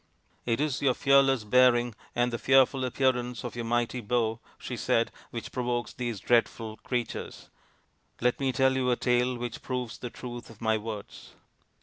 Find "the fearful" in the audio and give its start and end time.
2.33-2.83